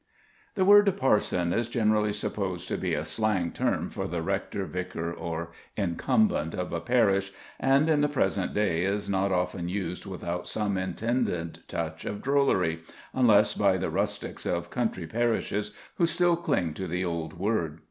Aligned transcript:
The 0.55 0.65
word 0.65 0.91
parson 0.97 1.53
is 1.53 1.69
generally 1.69 2.11
supposed 2.11 2.67
to 2.69 2.75
be 2.77 2.95
a 2.95 3.05
slang 3.05 3.51
term 3.51 3.91
for 3.91 4.07
the 4.07 4.23
rector, 4.23 4.65
vicar, 4.65 5.13
or 5.13 5.51
incumbent 5.77 6.55
of 6.55 6.73
a 6.73 6.81
parish, 6.81 7.31
and, 7.59 7.87
in 7.87 8.01
the 8.01 8.07
present 8.09 8.51
day, 8.55 8.83
is 8.83 9.07
not 9.07 9.31
often 9.31 9.69
used 9.69 10.07
without 10.07 10.47
some 10.47 10.75
intended 10.75 11.59
touch 11.67 12.03
of 12.05 12.23
drollery, 12.23 12.79
unless 13.13 13.53
by 13.53 13.77
the 13.77 13.91
rustics 13.91 14.47
of 14.47 14.71
country 14.71 15.05
parishes 15.05 15.71
who 15.99 16.07
still 16.07 16.35
cling 16.35 16.73
to 16.73 16.87
the 16.87 17.05
old 17.05 17.35
word. 17.37 17.77